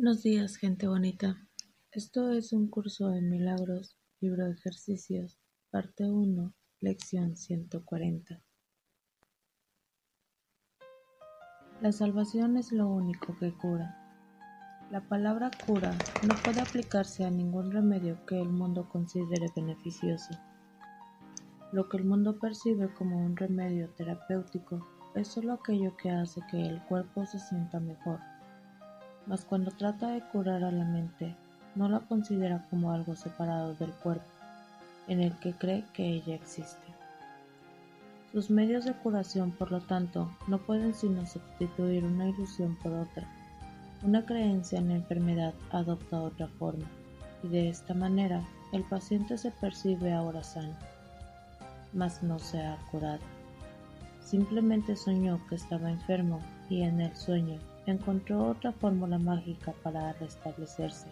Buenos 0.00 0.22
días, 0.22 0.54
gente 0.58 0.86
bonita. 0.86 1.36
Esto 1.90 2.30
es 2.30 2.52
un 2.52 2.70
curso 2.70 3.08
de 3.08 3.20
milagros, 3.20 3.96
libro 4.20 4.44
de 4.44 4.52
ejercicios, 4.52 5.40
parte 5.72 6.04
1, 6.04 6.54
lección 6.78 7.36
140. 7.36 8.40
La 11.82 11.90
salvación 11.90 12.56
es 12.58 12.70
lo 12.70 12.86
único 12.86 13.36
que 13.40 13.52
cura. 13.52 13.98
La 14.92 15.00
palabra 15.08 15.50
cura 15.66 15.92
no 16.28 16.36
puede 16.44 16.60
aplicarse 16.60 17.24
a 17.24 17.30
ningún 17.32 17.72
remedio 17.72 18.24
que 18.24 18.40
el 18.40 18.50
mundo 18.50 18.88
considere 18.88 19.48
beneficioso. 19.56 20.30
Lo 21.72 21.88
que 21.88 21.96
el 21.96 22.04
mundo 22.04 22.38
percibe 22.38 22.94
como 22.94 23.18
un 23.18 23.36
remedio 23.36 23.90
terapéutico 23.96 24.86
es 25.16 25.26
solo 25.26 25.54
aquello 25.54 25.96
que 25.96 26.10
hace 26.10 26.40
que 26.48 26.62
el 26.62 26.84
cuerpo 26.84 27.26
se 27.26 27.40
sienta 27.40 27.80
mejor 27.80 28.20
mas 29.28 29.44
cuando 29.44 29.70
trata 29.70 30.08
de 30.08 30.22
curar 30.22 30.64
a 30.64 30.72
la 30.72 30.84
mente, 30.84 31.36
no 31.74 31.88
la 31.88 32.00
considera 32.00 32.66
como 32.70 32.92
algo 32.92 33.14
separado 33.14 33.74
del 33.74 33.92
cuerpo, 33.92 34.24
en 35.06 35.20
el 35.20 35.32
que 35.38 35.52
cree 35.52 35.84
que 35.92 36.08
ella 36.08 36.34
existe. 36.34 36.88
Sus 38.32 38.50
medios 38.50 38.84
de 38.84 38.94
curación, 38.94 39.52
por 39.52 39.70
lo 39.70 39.80
tanto, 39.80 40.30
no 40.48 40.58
pueden 40.58 40.94
sino 40.94 41.26
sustituir 41.26 42.04
una 42.04 42.28
ilusión 42.28 42.76
por 42.82 42.92
otra. 42.92 43.26
Una 44.02 44.24
creencia 44.24 44.78
en 44.78 44.88
la 44.88 44.96
enfermedad 44.96 45.54
adopta 45.70 46.20
otra 46.20 46.48
forma, 46.48 46.86
y 47.42 47.48
de 47.48 47.68
esta 47.68 47.94
manera 47.94 48.42
el 48.72 48.82
paciente 48.84 49.36
se 49.38 49.50
percibe 49.50 50.12
ahora 50.12 50.42
sano, 50.42 50.74
mas 51.92 52.22
no 52.22 52.38
se 52.38 52.60
ha 52.60 52.76
curado. 52.90 53.20
Simplemente 54.20 54.94
soñó 54.96 55.40
que 55.48 55.54
estaba 55.54 55.90
enfermo 55.90 56.40
y 56.68 56.82
en 56.82 57.00
el 57.00 57.16
sueño 57.16 57.58
encontró 57.90 58.46
otra 58.46 58.72
fórmula 58.72 59.18
mágica 59.18 59.72
para 59.82 60.12
restablecerse. 60.14 61.06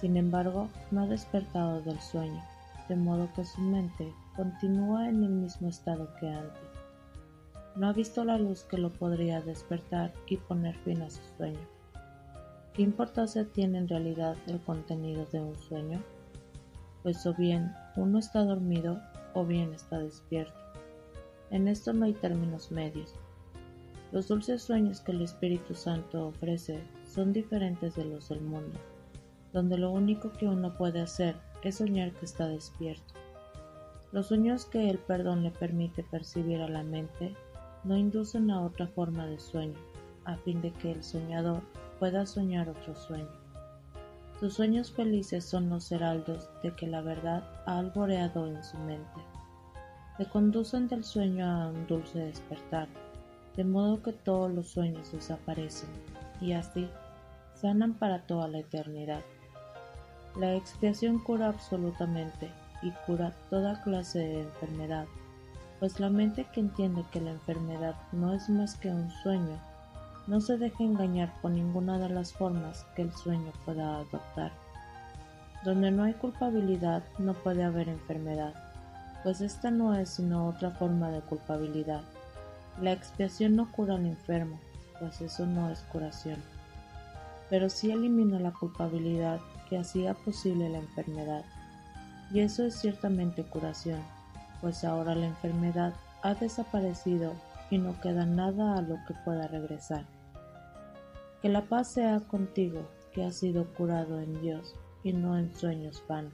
Sin 0.00 0.16
embargo, 0.16 0.68
no 0.90 1.02
ha 1.02 1.06
despertado 1.06 1.80
del 1.82 2.00
sueño, 2.00 2.42
de 2.88 2.96
modo 2.96 3.28
que 3.34 3.44
su 3.44 3.60
mente 3.60 4.12
continúa 4.36 5.08
en 5.08 5.22
el 5.22 5.30
mismo 5.30 5.68
estado 5.68 6.08
que 6.18 6.28
antes. 6.28 6.62
No 7.76 7.88
ha 7.88 7.92
visto 7.92 8.24
la 8.24 8.38
luz 8.38 8.64
que 8.64 8.78
lo 8.78 8.90
podría 8.90 9.40
despertar 9.40 10.12
y 10.26 10.36
poner 10.36 10.76
fin 10.78 11.02
a 11.02 11.10
su 11.10 11.22
sueño. 11.36 11.66
¿Qué 12.74 12.82
importancia 12.82 13.46
tiene 13.46 13.78
en 13.78 13.88
realidad 13.88 14.36
el 14.46 14.60
contenido 14.60 15.26
de 15.26 15.40
un 15.40 15.56
sueño? 15.56 16.02
Pues 17.02 17.24
o 17.26 17.34
bien 17.34 17.72
uno 17.96 18.18
está 18.18 18.44
dormido 18.44 19.00
o 19.34 19.44
bien 19.44 19.74
está 19.74 19.98
despierto. 19.98 20.58
En 21.50 21.68
esto 21.68 21.92
no 21.92 22.06
hay 22.06 22.14
términos 22.14 22.70
medios. 22.70 23.14
Los 24.12 24.28
dulces 24.28 24.62
sueños 24.62 25.00
que 25.00 25.12
el 25.12 25.22
Espíritu 25.22 25.74
Santo 25.74 26.26
ofrece 26.26 26.82
son 27.06 27.32
diferentes 27.32 27.96
de 27.96 28.04
los 28.04 28.28
del 28.28 28.42
mundo, 28.42 28.78
donde 29.54 29.78
lo 29.78 29.90
único 29.90 30.30
que 30.32 30.46
uno 30.46 30.76
puede 30.76 31.00
hacer 31.00 31.34
es 31.62 31.76
soñar 31.76 32.12
que 32.12 32.26
está 32.26 32.46
despierto. 32.46 33.14
Los 34.12 34.26
sueños 34.26 34.66
que 34.66 34.90
el 34.90 34.98
perdón 34.98 35.42
le 35.42 35.50
permite 35.50 36.02
percibir 36.02 36.60
a 36.60 36.68
la 36.68 36.82
mente 36.82 37.34
no 37.84 37.96
inducen 37.96 38.50
a 38.50 38.60
otra 38.60 38.86
forma 38.86 39.26
de 39.26 39.40
sueño, 39.40 39.78
a 40.26 40.36
fin 40.36 40.60
de 40.60 40.72
que 40.72 40.92
el 40.92 41.02
soñador 41.02 41.62
pueda 41.98 42.26
soñar 42.26 42.68
otro 42.68 42.94
sueño. 42.94 43.32
Sus 44.38 44.52
sueños 44.52 44.90
felices 44.90 45.42
son 45.42 45.70
los 45.70 45.90
heraldos 45.90 46.50
de 46.62 46.74
que 46.76 46.86
la 46.86 47.00
verdad 47.00 47.48
ha 47.64 47.78
alboreado 47.78 48.46
en 48.46 48.62
su 48.62 48.76
mente. 48.76 49.22
Le 50.18 50.28
conducen 50.28 50.86
del 50.86 51.02
sueño 51.02 51.46
a 51.46 51.68
un 51.68 51.86
dulce 51.86 52.18
despertar, 52.18 52.88
de 53.56 53.64
modo 53.64 54.02
que 54.02 54.12
todos 54.12 54.52
los 54.52 54.68
sueños 54.68 55.12
desaparecen 55.12 55.88
y 56.40 56.52
así 56.52 56.88
sanan 57.54 57.94
para 57.94 58.22
toda 58.22 58.48
la 58.48 58.58
eternidad. 58.58 59.20
La 60.36 60.54
expiación 60.54 61.18
cura 61.18 61.48
absolutamente 61.48 62.50
y 62.82 62.90
cura 63.06 63.32
toda 63.50 63.82
clase 63.82 64.18
de 64.18 64.40
enfermedad, 64.40 65.06
pues 65.78 66.00
la 66.00 66.10
mente 66.10 66.46
que 66.52 66.60
entiende 66.60 67.04
que 67.12 67.20
la 67.20 67.32
enfermedad 67.32 67.94
no 68.12 68.32
es 68.32 68.48
más 68.48 68.76
que 68.76 68.88
un 68.88 69.10
sueño, 69.22 69.58
no 70.26 70.40
se 70.40 70.56
deja 70.56 70.82
engañar 70.82 71.32
por 71.42 71.50
ninguna 71.50 71.98
de 71.98 72.08
las 72.08 72.32
formas 72.32 72.86
que 72.96 73.02
el 73.02 73.12
sueño 73.12 73.52
pueda 73.64 73.96
adoptar. 73.96 74.52
Donde 75.64 75.90
no 75.90 76.04
hay 76.04 76.14
culpabilidad 76.14 77.04
no 77.18 77.34
puede 77.34 77.62
haber 77.62 77.88
enfermedad, 77.88 78.54
pues 79.22 79.40
esta 79.40 79.70
no 79.70 79.94
es 79.94 80.10
sino 80.10 80.48
otra 80.48 80.70
forma 80.70 81.10
de 81.10 81.20
culpabilidad. 81.20 82.02
La 82.80 82.92
expiación 82.92 83.56
no 83.56 83.70
cura 83.70 83.94
al 83.94 84.06
enfermo, 84.06 84.58
pues 84.98 85.20
eso 85.20 85.46
no 85.46 85.70
es 85.70 85.80
curación, 85.80 86.42
pero 87.50 87.68
sí 87.68 87.90
elimina 87.90 88.40
la 88.40 88.52
culpabilidad 88.52 89.40
que 89.68 89.78
hacía 89.78 90.14
posible 90.14 90.70
la 90.70 90.78
enfermedad. 90.78 91.44
Y 92.32 92.40
eso 92.40 92.64
es 92.64 92.76
ciertamente 92.80 93.44
curación, 93.44 94.00
pues 94.60 94.84
ahora 94.84 95.14
la 95.14 95.26
enfermedad 95.26 95.92
ha 96.22 96.34
desaparecido 96.34 97.34
y 97.70 97.78
no 97.78 98.00
queda 98.00 98.24
nada 98.24 98.76
a 98.76 98.82
lo 98.82 98.96
que 99.06 99.14
pueda 99.24 99.48
regresar. 99.48 100.06
Que 101.42 101.48
la 101.48 101.62
paz 101.62 101.92
sea 101.92 102.20
contigo, 102.20 102.88
que 103.12 103.24
has 103.24 103.36
sido 103.36 103.66
curado 103.74 104.20
en 104.20 104.40
Dios 104.40 104.74
y 105.02 105.12
no 105.12 105.36
en 105.36 105.54
sueños 105.54 106.02
vanos, 106.08 106.32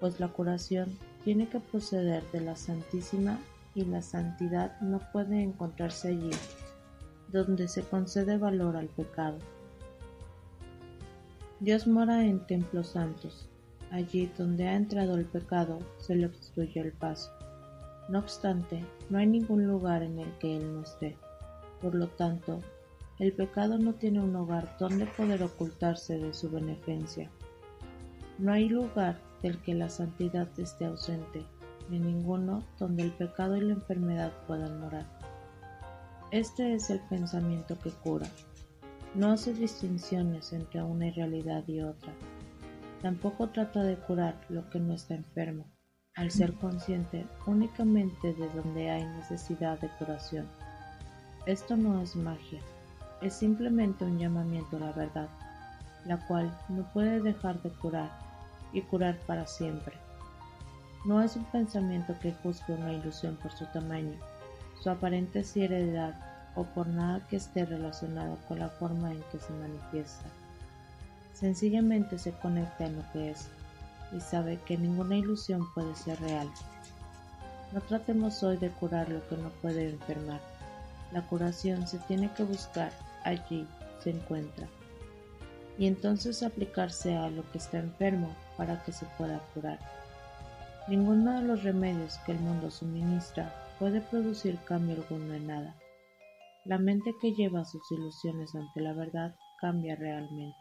pues 0.00 0.18
la 0.18 0.28
curación 0.28 0.98
tiene 1.22 1.48
que 1.48 1.60
proceder 1.60 2.22
de 2.32 2.40
la 2.40 2.56
Santísima 2.56 3.38
y 3.74 3.84
la 3.84 4.02
santidad 4.02 4.80
no 4.80 5.00
puede 5.12 5.42
encontrarse 5.42 6.08
allí 6.08 6.30
donde 7.32 7.68
se 7.68 7.82
concede 7.82 8.38
valor 8.38 8.76
al 8.76 8.88
pecado. 8.88 9.38
Dios 11.60 11.86
mora 11.86 12.24
en 12.24 12.40
templos 12.46 12.88
santos. 12.88 13.48
Allí 13.90 14.30
donde 14.36 14.68
ha 14.68 14.76
entrado 14.76 15.16
el 15.16 15.24
pecado 15.24 15.78
se 15.98 16.14
le 16.14 16.26
obstruye 16.26 16.80
el 16.80 16.92
paso. 16.92 17.30
No 18.08 18.18
obstante, 18.18 18.84
no 19.10 19.18
hay 19.18 19.26
ningún 19.26 19.66
lugar 19.66 20.02
en 20.02 20.18
el 20.18 20.30
que 20.38 20.56
Él 20.56 20.74
no 20.74 20.82
esté. 20.82 21.16
Por 21.80 21.94
lo 21.94 22.08
tanto, 22.08 22.60
el 23.18 23.32
pecado 23.32 23.78
no 23.78 23.94
tiene 23.94 24.20
un 24.20 24.34
hogar 24.36 24.76
donde 24.78 25.06
poder 25.06 25.42
ocultarse 25.42 26.18
de 26.18 26.32
su 26.32 26.50
beneficencia. 26.50 27.30
No 28.38 28.52
hay 28.52 28.68
lugar 28.68 29.18
del 29.42 29.58
que 29.58 29.74
la 29.74 29.88
santidad 29.88 30.48
esté 30.58 30.84
ausente 30.84 31.44
ni 31.90 31.98
ninguno 31.98 32.64
donde 32.78 33.02
el 33.02 33.12
pecado 33.12 33.56
y 33.56 33.60
la 33.60 33.74
enfermedad 33.74 34.32
puedan 34.46 34.80
morar. 34.80 35.06
Este 36.30 36.74
es 36.74 36.90
el 36.90 37.00
pensamiento 37.00 37.78
que 37.78 37.90
cura. 37.90 38.26
No 39.14 39.32
hace 39.32 39.54
distinciones 39.54 40.52
entre 40.52 40.82
una 40.82 41.10
realidad 41.10 41.64
y 41.66 41.80
otra. 41.80 42.12
Tampoco 43.00 43.48
trata 43.48 43.82
de 43.82 43.96
curar 43.96 44.38
lo 44.48 44.68
que 44.68 44.80
no 44.80 44.94
está 44.94 45.14
enfermo, 45.14 45.64
al 46.14 46.30
ser 46.30 46.52
consciente 46.54 47.26
únicamente 47.46 48.34
de 48.34 48.48
donde 48.50 48.90
hay 48.90 49.06
necesidad 49.06 49.80
de 49.80 49.88
curación. 49.98 50.46
Esto 51.46 51.76
no 51.76 52.02
es 52.02 52.16
magia, 52.16 52.60
es 53.22 53.34
simplemente 53.34 54.04
un 54.04 54.18
llamamiento 54.18 54.76
a 54.76 54.80
la 54.80 54.92
verdad, 54.92 55.28
la 56.04 56.18
cual 56.26 56.54
no 56.68 56.82
puede 56.92 57.20
dejar 57.20 57.62
de 57.62 57.70
curar 57.70 58.10
y 58.72 58.82
curar 58.82 59.16
para 59.26 59.46
siempre. 59.46 59.96
No 61.04 61.22
es 61.22 61.36
un 61.36 61.44
pensamiento 61.46 62.14
que 62.20 62.34
juzgue 62.42 62.74
una 62.74 62.92
ilusión 62.92 63.36
por 63.36 63.52
su 63.52 63.64
tamaño, 63.66 64.14
su 64.82 64.90
aparente 64.90 65.44
seriedad 65.44 66.14
o 66.54 66.64
por 66.64 66.86
nada 66.86 67.26
que 67.28 67.36
esté 67.36 67.64
relacionado 67.64 68.36
con 68.48 68.58
la 68.58 68.68
forma 68.68 69.12
en 69.12 69.22
que 69.30 69.38
se 69.38 69.52
manifiesta. 69.52 70.26
Sencillamente 71.32 72.18
se 72.18 72.32
conecta 72.32 72.86
en 72.86 72.96
lo 72.96 73.12
que 73.12 73.30
es 73.30 73.48
y 74.12 74.20
sabe 74.20 74.58
que 74.66 74.76
ninguna 74.76 75.16
ilusión 75.16 75.72
puede 75.72 75.94
ser 75.94 76.20
real. 76.20 76.48
No 77.72 77.80
tratemos 77.82 78.42
hoy 78.42 78.56
de 78.56 78.70
curar 78.70 79.08
lo 79.08 79.26
que 79.28 79.36
no 79.36 79.50
puede 79.62 79.90
enfermar. 79.90 80.40
La 81.12 81.22
curación 81.22 81.86
se 81.86 81.98
tiene 81.98 82.30
que 82.32 82.42
buscar 82.42 82.90
allí 83.24 83.66
se 84.02 84.10
encuentra 84.10 84.66
y 85.78 85.86
entonces 85.86 86.42
aplicarse 86.42 87.16
a 87.16 87.30
lo 87.30 87.48
que 87.50 87.58
está 87.58 87.78
enfermo 87.78 88.34
para 88.56 88.82
que 88.82 88.92
se 88.92 89.06
pueda 89.16 89.38
curar. 89.54 89.78
Ninguno 90.88 91.38
de 91.38 91.46
los 91.46 91.64
remedios 91.64 92.16
que 92.24 92.32
el 92.32 92.40
mundo 92.40 92.70
suministra 92.70 93.54
puede 93.78 94.00
producir 94.00 94.58
cambio 94.64 94.96
alguno 94.96 95.34
en 95.34 95.46
nada. 95.46 95.76
La 96.64 96.78
mente 96.78 97.14
que 97.20 97.34
lleva 97.34 97.66
sus 97.66 97.82
ilusiones 97.92 98.54
ante 98.54 98.80
la 98.80 98.94
verdad 98.94 99.36
cambia 99.60 99.96
realmente. 99.96 100.56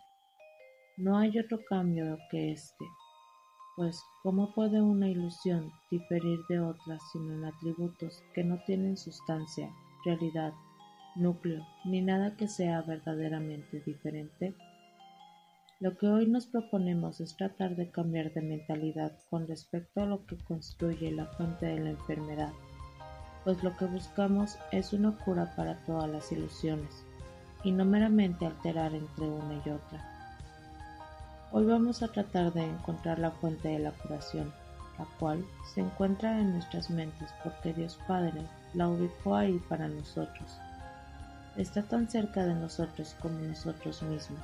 No 0.98 1.18
hay 1.18 1.40
otro 1.40 1.64
cambio 1.64 2.20
que 2.30 2.52
este, 2.52 2.86
pues 3.78 4.04
¿cómo 4.22 4.54
puede 4.54 4.82
una 4.82 5.08
ilusión 5.08 5.72
diferir 5.90 6.40
de 6.50 6.60
otra 6.60 6.98
sino 7.14 7.34
en 7.34 7.46
atributos 7.46 8.22
que 8.34 8.44
no 8.44 8.62
tienen 8.66 8.98
sustancia, 8.98 9.70
realidad, 10.04 10.54
núcleo, 11.16 11.66
ni 11.86 12.02
nada 12.02 12.36
que 12.36 12.50
sea 12.50 12.82
verdaderamente 12.82 13.80
diferente? 13.86 14.54
Lo 15.80 15.96
que 15.96 16.08
hoy 16.08 16.26
nos 16.26 16.48
proponemos 16.48 17.22
es 17.22 17.38
tratar 17.38 17.76
de 17.76 17.92
cambiar 17.92 18.34
de 18.34 18.42
mentalidad 18.42 19.12
con 19.30 19.48
respecto 19.48 20.02
a 20.02 20.08
lo 20.08 20.26
que 20.26 20.36
construye 20.36 21.12
la 21.12 21.28
fuente 21.28 21.68
de 21.68 21.80
la 21.80 21.92
enfermedad, 21.92 22.52
pues 23.44 23.64
lo 23.64 23.78
que 23.78 23.86
buscamos 23.86 24.58
es 24.72 24.92
una 24.92 25.16
cura 25.20 25.54
para 25.56 25.76
todas 25.86 26.10
las 26.10 26.32
ilusiones, 26.32 27.06
y 27.64 27.72
no 27.72 27.86
meramente 27.86 28.48
alterar 28.48 28.96
entre 28.96 29.28
una 29.28 29.54
y 29.64 29.70
otra. 29.70 30.04
Hoy 31.52 31.66
vamos 31.66 32.02
a 32.02 32.08
tratar 32.08 32.52
de 32.54 32.64
encontrar 32.64 33.20
la 33.20 33.30
fuente 33.30 33.68
de 33.68 33.78
la 33.78 33.92
curación, 33.92 34.52
la 34.98 35.06
cual 35.20 35.46
se 35.76 35.82
encuentra 35.82 36.40
en 36.40 36.54
nuestras 36.54 36.90
mentes 36.90 37.30
porque 37.44 37.72
Dios 37.76 38.00
Padre 38.08 38.42
la 38.74 38.90
ubicó 38.90 39.36
ahí 39.36 39.62
para 39.70 39.88
nosotros. 39.88 40.58
Está 41.56 41.84
tan 41.84 42.10
cerca 42.10 42.44
de 42.48 42.56
nosotros 42.56 43.16
como 43.22 43.38
nosotros 43.42 44.02
mismos. 44.02 44.42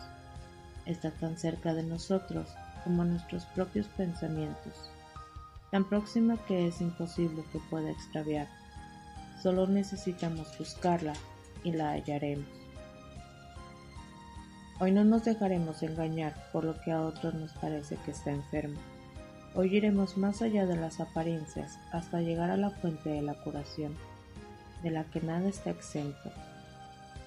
Está 0.85 1.11
tan 1.11 1.37
cerca 1.37 1.73
de 1.73 1.83
nosotros 1.83 2.49
como 2.83 3.05
nuestros 3.05 3.45
propios 3.47 3.87
pensamientos. 3.87 4.91
Tan 5.71 5.85
próxima 5.85 6.37
que 6.45 6.67
es 6.67 6.81
imposible 6.81 7.43
que 7.51 7.59
pueda 7.69 7.89
extraviar. 7.89 8.47
Solo 9.41 9.65
necesitamos 9.67 10.57
buscarla 10.57 11.13
y 11.63 11.71
la 11.71 11.91
hallaremos. 11.91 12.47
Hoy 14.79 14.91
no 14.91 15.05
nos 15.05 15.23
dejaremos 15.23 15.81
engañar 15.83 16.35
por 16.51 16.65
lo 16.65 16.79
que 16.81 16.91
a 16.91 17.01
otros 17.01 17.33
nos 17.33 17.53
parece 17.53 17.95
que 17.97 18.11
está 18.11 18.31
enfermo. 18.31 18.79
Hoy 19.55 19.77
iremos 19.77 20.17
más 20.17 20.41
allá 20.41 20.65
de 20.65 20.75
las 20.75 20.99
apariencias 20.99 21.79
hasta 21.91 22.21
llegar 22.21 22.49
a 22.49 22.57
la 22.57 22.71
fuente 22.71 23.09
de 23.09 23.21
la 23.21 23.35
curación, 23.35 23.95
de 24.81 24.91
la 24.91 25.05
que 25.05 25.21
nada 25.21 25.47
está 25.47 25.69
exento. 25.69 26.31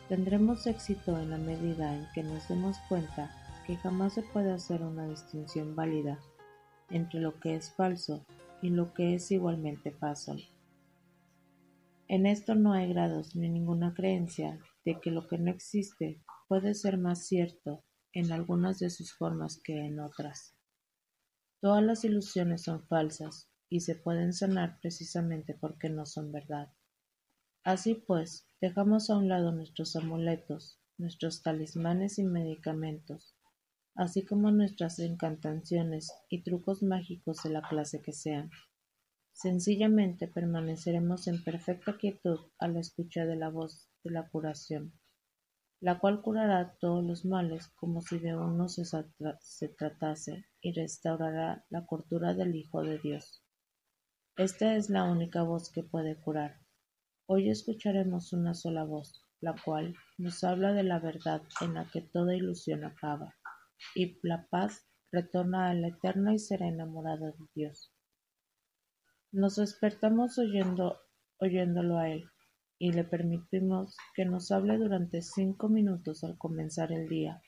Tendremos 0.09 0.67
éxito 0.67 1.19
en 1.19 1.31
la 1.31 1.39
medida 1.39 1.95
en 1.95 2.07
que 2.15 2.23
nos 2.23 2.47
demos 2.49 2.77
cuenta 2.89 3.31
que 3.67 3.77
jamás 3.77 4.15
se 4.15 4.23
puede 4.23 4.53
hacer 4.53 4.83
una 4.83 5.09
distinción 5.09 5.75
válida 5.75 6.21
entre 6.89 7.21
lo 7.21 7.41
que 7.41 7.57
es 7.57 7.75
falso 7.75 8.25
y 8.63 8.71
lo 8.71 8.95
que 8.95 9.15
es 9.15 9.31
igualmente 9.33 9.91
falso. 9.91 10.37
En 12.09 12.27
esto 12.27 12.55
no 12.55 12.73
hay 12.73 12.89
grados 12.89 13.35
ni 13.35 13.49
ninguna 13.49 13.93
creencia 13.93 14.61
de 14.85 15.01
que 15.01 15.11
lo 15.11 15.27
que 15.27 15.39
no 15.39 15.51
existe 15.51 16.23
puede 16.49 16.75
ser 16.75 16.97
más 16.97 17.27
cierto 17.27 17.83
en 18.13 18.31
algunas 18.31 18.79
de 18.79 18.89
sus 18.89 19.13
formas 19.13 19.61
que 19.65 19.85
en 19.85 19.99
otras. 19.99 20.57
Todas 21.61 21.83
las 21.83 22.05
ilusiones 22.05 22.63
son 22.63 22.87
falsas 22.87 23.51
y 23.69 23.81
se 23.81 23.97
pueden 23.97 24.33
sanar 24.33 24.79
precisamente 24.81 25.55
porque 25.61 25.91
no 25.91 26.07
son 26.07 26.31
verdad. 26.31 26.73
Así 27.65 27.95
pues, 27.95 28.47
dejamos 28.61 29.11
a 29.11 29.17
un 29.17 29.29
lado 29.29 29.51
nuestros 29.51 29.97
amuletos, 29.97 30.81
nuestros 30.99 31.43
talismanes 31.43 32.21
y 32.21 32.25
medicamentos, 32.25 33.36
así 33.97 34.25
como 34.25 34.51
nuestras 34.51 34.99
encantaciones 34.99 36.13
y 36.29 36.43
trucos 36.43 36.83
mágicos 36.83 37.43
de 37.43 37.51
la 37.51 37.63
clase 37.63 38.01
que 38.03 38.13
sean. 38.13 38.51
Sencillamente 39.33 40.29
permaneceremos 40.29 41.29
en 41.29 41.43
perfecta 41.43 41.97
quietud 41.97 42.39
a 42.59 42.69
la 42.69 42.81
escucha 42.81 43.25
de 43.27 43.37
la 43.37 43.51
voz 43.51 43.89
de 44.03 44.11
la 44.11 44.29
curación 44.29 44.93
la 45.81 46.01
cual 46.01 46.23
curará 46.23 46.75
todos 46.81 47.05
los 47.05 47.25
males 47.25 47.69
como 47.77 48.01
si 48.01 48.19
de 48.19 48.35
uno 48.35 48.69
se, 48.69 49.69
tratase 49.69 50.47
y 50.61 50.73
restaurará 50.73 51.65
la 51.69 51.85
cordura 51.87 52.35
del 52.35 52.57
Hijo 52.57 52.83
de 52.83 52.99
Dios. 52.99 53.45
Esta 54.37 54.75
es 54.75 54.91
la 54.91 55.05
única 55.05 55.43
voz 55.43 55.71
que 55.71 55.83
puede 55.83 56.17
curar. 56.17 56.61
Hoy 57.27 57.51
escucharemos 57.51 58.33
una 58.33 58.55
sola 58.55 58.85
voz, 58.85 59.23
la 59.41 59.55
cual 59.65 59.95
nos 60.19 60.43
habla 60.45 60.73
de 60.73 60.83
la 60.83 60.99
verdad 60.99 61.43
en 61.61 61.75
la 61.75 61.89
que 61.91 62.01
toda 62.01 62.35
ilusión 62.35 62.85
acaba, 62.85 63.36
y 63.95 64.19
la 64.23 64.47
paz 64.49 64.87
retorna 65.13 65.71
a 65.71 65.75
la 65.75 65.89
eterna 65.89 66.35
y 66.35 66.39
serena 66.39 66.87
morada 66.87 67.33
de 67.33 67.45
Dios. 67.55 67.93
Nos 69.33 69.57
despertamos 69.57 70.39
oyéndolo 70.39 71.99
a 71.99 72.11
Él, 72.11 72.25
y 72.79 72.93
le 72.93 73.05
permitimos 73.05 73.97
que 74.15 74.25
nos 74.25 74.51
hable 74.51 74.77
durante 74.79 75.23
cinco 75.23 75.69
minutos 75.69 76.25
al 76.25 76.37
comenzar 76.37 76.93
el 76.93 77.09
día, 77.09 77.41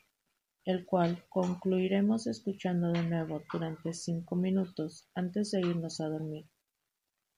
el 0.64 0.86
cual 0.86 1.24
concluiremos 1.28 2.26
escuchando 2.26 2.92
de 2.92 3.02
nuevo 3.02 3.42
durante 3.52 3.92
cinco 3.92 4.36
minutos 4.36 5.08
antes 5.14 5.50
de 5.50 5.60
irnos 5.60 6.00
a 6.00 6.08
dormir. 6.08 6.46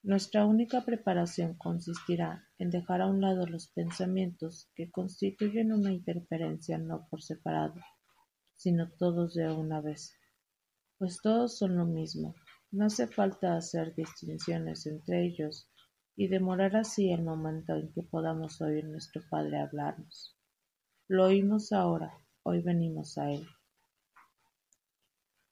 Nuestra 0.02 0.46
única 0.46 0.84
preparación 0.84 1.56
consistirá 1.58 2.48
en 2.58 2.70
dejar 2.70 3.02
a 3.02 3.06
un 3.06 3.20
lado 3.20 3.46
los 3.46 3.68
pensamientos 3.68 4.70
que 4.74 4.90
constituyen 4.90 5.72
una 5.72 5.92
interferencia 5.92 6.78
no 6.78 7.06
por 7.10 7.22
separado, 7.22 7.74
sino 8.60 8.90
todos 8.90 9.32
de 9.32 9.50
una 9.50 9.80
vez, 9.80 10.14
pues 10.98 11.22
todos 11.22 11.56
son 11.56 11.78
lo 11.78 11.86
mismo. 11.86 12.34
No 12.70 12.84
hace 12.84 13.06
falta 13.06 13.56
hacer 13.56 13.94
distinciones 13.94 14.84
entre 14.84 15.24
ellos 15.24 15.70
y 16.14 16.28
demorar 16.28 16.76
así 16.76 17.10
el 17.10 17.22
momento 17.22 17.74
en 17.74 17.90
que 17.94 18.02
podamos 18.02 18.60
oír 18.60 18.84
nuestro 18.84 19.22
Padre 19.30 19.60
hablarnos. 19.60 20.36
Lo 21.08 21.24
oímos 21.24 21.72
ahora, 21.72 22.12
hoy 22.42 22.60
venimos 22.60 23.16
a 23.16 23.32
Él. 23.32 23.46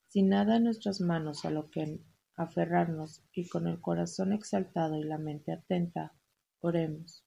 Sin 0.08 0.28
nada 0.28 0.56
en 0.56 0.64
nuestras 0.64 1.00
manos 1.00 1.46
a 1.46 1.50
lo 1.50 1.70
que 1.70 2.00
aferrarnos 2.36 3.24
y 3.32 3.48
con 3.48 3.68
el 3.68 3.80
corazón 3.80 4.34
exaltado 4.34 4.96
y 4.98 5.04
la 5.04 5.16
mente 5.16 5.52
atenta, 5.52 6.12
oremos. 6.60 7.24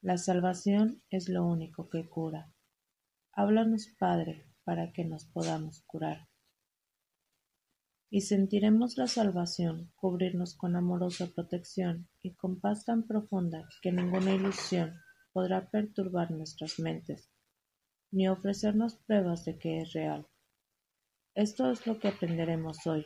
La 0.00 0.16
salvación 0.16 1.02
es 1.10 1.28
lo 1.28 1.44
único 1.44 1.90
que 1.90 2.08
cura. 2.08 2.50
Háblanos, 3.38 3.88
Padre, 3.98 4.45
para 4.66 4.92
que 4.92 5.06
nos 5.06 5.24
podamos 5.24 5.82
curar 5.86 6.28
y 8.10 8.20
sentiremos 8.20 8.96
la 8.96 9.08
salvación 9.08 9.92
cubrirnos 9.96 10.54
con 10.54 10.76
amorosa 10.76 11.26
protección 11.34 12.08
y 12.22 12.34
con 12.34 12.60
paz 12.60 12.84
tan 12.84 13.06
profunda 13.06 13.68
que 13.82 13.92
ninguna 13.92 14.32
ilusión 14.32 14.94
podrá 15.32 15.68
perturbar 15.70 16.30
nuestras 16.30 16.78
mentes, 16.78 17.30
ni 18.10 18.28
ofrecernos 18.28 18.96
pruebas 19.06 19.44
de 19.44 19.58
que 19.58 19.80
es 19.82 19.92
real. 19.92 20.26
Esto 21.34 21.70
es 21.70 21.86
lo 21.86 21.98
que 21.98 22.08
aprenderemos 22.08 22.86
hoy. 22.86 23.04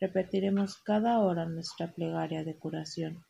Repetiremos 0.00 0.76
cada 0.78 1.18
hora 1.18 1.44
nuestra 1.44 1.92
plegaria 1.92 2.44
de 2.44 2.56
curación, 2.56 3.24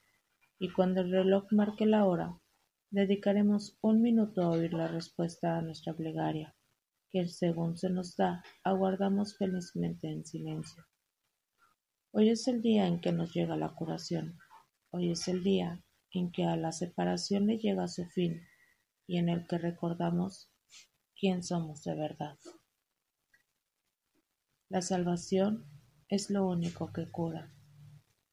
y 0.59 0.71
cuando 0.73 1.01
el 1.01 1.11
reloj 1.11 1.47
marque 1.51 1.87
la 1.87 2.05
hora, 2.05 2.39
dedicaremos 2.91 3.79
un 3.81 4.03
minuto 4.03 4.43
a 4.43 4.51
oír 4.51 4.75
la 4.75 4.89
respuesta 4.89 5.57
a 5.57 5.63
nuestra 5.63 5.95
plegaria, 5.95 6.55
que 7.11 7.27
según 7.29 7.77
se 7.77 7.91
nos 7.91 8.17
da, 8.17 8.43
aguardamos 8.65 9.37
felizmente 9.37 10.09
en 10.09 10.25
silencio. 10.25 10.85
Hoy 12.11 12.31
es 12.31 12.49
el 12.49 12.63
día 12.63 12.87
en 12.87 13.01
que 13.01 13.13
nos 13.13 13.33
llega 13.35 13.57
la 13.57 13.75
curación. 13.75 14.39
Hoy 14.91 15.11
es 15.11 15.29
el 15.29 15.43
día 15.43 15.85
en 16.13 16.33
que 16.33 16.45
a 16.45 16.57
la 16.57 16.73
separación 16.73 17.47
le 17.47 17.59
llega 17.59 17.89
su 17.89 18.07
fin 18.07 18.43
y 19.07 19.19
en 19.19 19.29
el 19.29 19.47
que 19.47 19.59
recordamos 19.59 20.51
quién 21.19 21.43
somos 21.43 21.83
de 21.85 21.95
verdad. 21.95 22.39
La 24.69 24.83
salvación 24.83 25.67
es 26.09 26.31
lo 26.31 26.47
único 26.47 26.93
que 26.93 27.11
cura. 27.11 27.53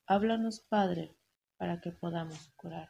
Háblanos, 0.07 0.61
Padre, 0.61 1.17
para 1.57 1.81
que 1.81 1.91
podamos 1.91 2.53
curar. 2.55 2.89